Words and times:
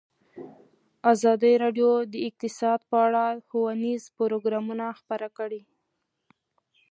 ازادي 1.13 1.53
راډیو 1.63 1.89
د 2.13 2.13
اقتصاد 2.27 2.79
په 2.89 2.97
اړه 3.07 3.25
ښوونیز 3.47 4.03
پروګرامونه 4.17 4.85
خپاره 4.99 5.27
کړي. 5.37 5.61